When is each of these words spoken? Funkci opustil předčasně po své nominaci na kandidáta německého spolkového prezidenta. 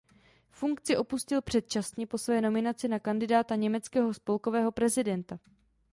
Funkci 0.51 0.97
opustil 0.97 1.41
předčasně 1.41 2.07
po 2.07 2.17
své 2.17 2.41
nominaci 2.41 2.87
na 2.87 2.99
kandidáta 2.99 3.55
německého 3.55 4.13
spolkového 4.13 4.71
prezidenta. 4.71 5.39